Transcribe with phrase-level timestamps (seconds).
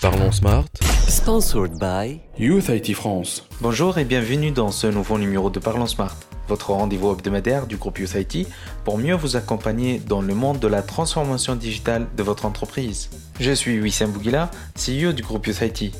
[0.00, 0.64] Parlons Smart.
[1.08, 3.46] Sponsored by Youth IT France.
[3.60, 6.16] Bonjour et bienvenue dans ce nouveau numéro de Parlons Smart,
[6.48, 8.48] votre rendez-vous hebdomadaire du groupe Youth IT
[8.84, 13.10] pour mieux vous accompagner dans le monde de la transformation digitale de votre entreprise.
[13.40, 15.94] Je suis Wissam Bouguila, CEO du groupe Youth IT.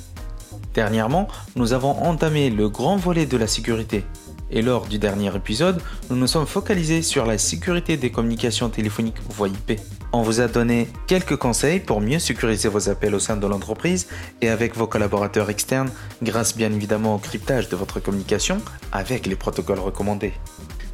[0.72, 4.06] Dernièrement, nous avons entamé le grand volet de la sécurité.
[4.50, 9.20] Et lors du dernier épisode, nous nous sommes focalisés sur la sécurité des communications téléphoniques
[9.28, 9.78] voie IP.
[10.12, 14.08] On vous a donné quelques conseils pour mieux sécuriser vos appels au sein de l'entreprise
[14.42, 18.60] et avec vos collaborateurs externes grâce bien évidemment au cryptage de votre communication
[18.90, 20.32] avec les protocoles recommandés.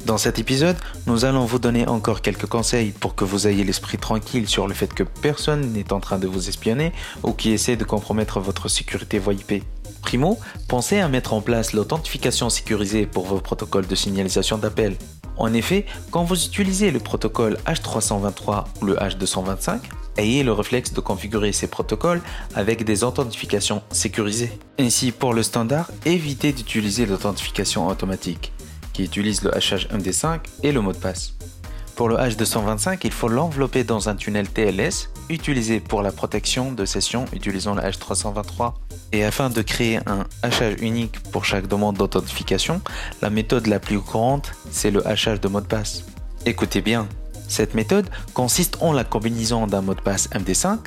[0.05, 0.77] Dans cet épisode,
[1.07, 4.75] nous allons vous donner encore quelques conseils pour que vous ayez l'esprit tranquille sur le
[4.75, 8.69] fait que personne n'est en train de vous espionner ou qui essaie de compromettre votre
[8.69, 9.63] sécurité voie IP.
[10.03, 14.95] Primo, pensez à mettre en place l'authentification sécurisée pour vos protocoles de signalisation d'appel.
[15.37, 19.79] En effet, quand vous utilisez le protocole H323 ou le H225,
[20.17, 22.21] ayez le réflexe de configurer ces protocoles
[22.55, 24.57] avec des authentifications sécurisées.
[24.79, 28.51] Ainsi, pour le standard, évitez d'utiliser l'authentification automatique,
[28.93, 31.33] qui utilise le hachage MD5 et le mot de passe.
[31.97, 36.85] Pour le H225, il faut l'envelopper dans un tunnel TLS utilisé pour la protection de
[36.85, 38.73] session utilisant le H323.
[39.13, 42.81] Et afin de créer un hachage unique pour chaque demande d'authentification,
[43.23, 46.03] la méthode la plus courante, c'est le hachage de mot de passe.
[46.45, 47.07] Écoutez bien,
[47.47, 50.77] cette méthode consiste en la combinaison d'un mot de passe MD5,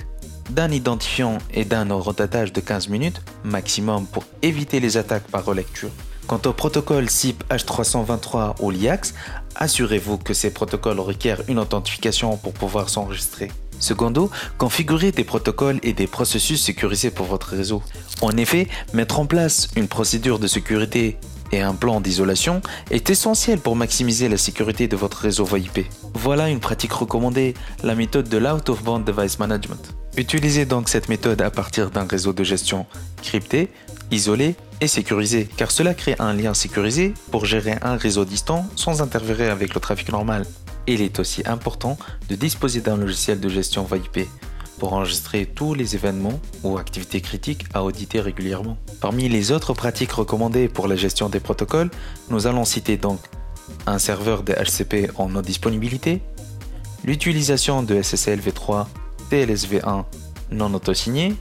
[0.50, 5.90] d'un identifiant et d'un horodatage de 15 minutes maximum pour éviter les attaques par relecture.
[6.30, 9.14] Quant au protocole SIP H323 ou LIAX,
[9.56, 13.50] assurez-vous que ces protocoles requièrent une authentification pour pouvoir s'enregistrer.
[13.80, 17.82] Secondo, configurez des protocoles et des processus sécurisés pour votre réseau.
[18.20, 21.18] En effet, mettre en place une procédure de sécurité
[21.50, 25.84] et un plan d'isolation est essentiel pour maximiser la sécurité de votre réseau VoIP.
[26.14, 29.96] Voilà une pratique recommandée, la méthode de l'Out-of-Band Device Management.
[30.16, 32.86] Utilisez donc cette méthode à partir d'un réseau de gestion
[33.22, 33.70] crypté,
[34.10, 39.02] isolé et sécurisé, car cela crée un lien sécurisé pour gérer un réseau distant sans
[39.02, 40.46] interférer avec le trafic normal.
[40.86, 41.96] Il est aussi important
[42.28, 44.26] de disposer d'un logiciel de gestion VoIP
[44.78, 48.78] pour enregistrer tous les événements ou activités critiques à auditer régulièrement.
[49.00, 51.90] Parmi les autres pratiques recommandées pour la gestion des protocoles,
[52.30, 53.20] nous allons citer donc
[53.86, 56.22] un serveur de HCP en non disponibilité,
[57.04, 58.86] l'utilisation de SSL v3,
[59.30, 60.04] TLSV1
[60.50, 61.34] non autosigné,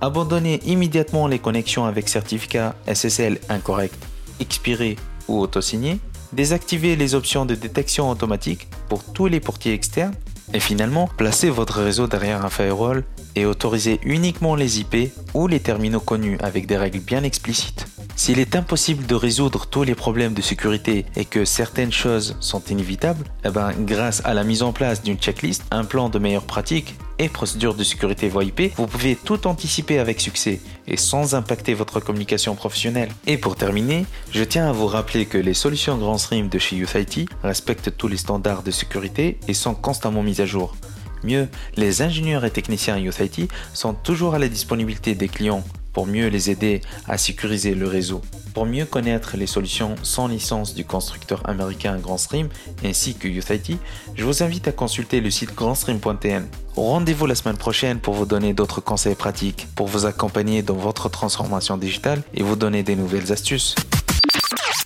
[0.00, 3.96] abandonner immédiatement les connexions avec certificat SSL incorrect,
[4.40, 4.96] expiré
[5.28, 5.98] ou autosigné,
[6.32, 10.14] désactiver les options de détection automatique pour tous les portiers externes
[10.52, 13.04] et finalement, placez votre réseau derrière un firewall
[13.34, 17.86] et autorisez uniquement les IP ou les terminaux connus avec des règles bien explicites.
[18.14, 22.62] S'il est impossible de résoudre tous les problèmes de sécurité et que certaines choses sont
[22.70, 26.46] inévitables, eh ben, grâce à la mise en place d'une checklist, un plan de meilleures
[26.46, 31.74] pratiques et procédures de sécurité VoIP, vous pouvez tout anticiper avec succès et sans impacter
[31.74, 33.10] votre communication professionnelle.
[33.26, 36.76] Et pour terminer, je tiens à vous rappeler que les solutions Grand Stream de chez
[36.76, 40.74] YouthIT respectent tous les standards de sécurité et sont constamment mises à jour.
[41.22, 45.64] Mieux, les ingénieurs et techniciens YouthIT sont toujours à la disponibilité des clients
[45.94, 48.20] pour mieux les aider à sécuriser le réseau.
[48.52, 52.48] Pour mieux connaître les solutions sans licence du constructeur américain GrandStream
[52.84, 53.78] ainsi que YouthIT,
[54.14, 56.46] je vous invite à consulter le site grandstream.tn.
[56.76, 61.08] Rendez-vous la semaine prochaine pour vous donner d'autres conseils pratiques, pour vous accompagner dans votre
[61.08, 63.74] transformation digitale et vous donner des nouvelles astuces.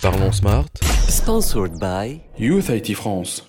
[0.00, 0.64] Parlons Smart.
[1.08, 3.42] Sponsored by Youth IT France.